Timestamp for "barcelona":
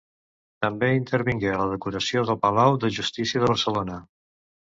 3.53-4.01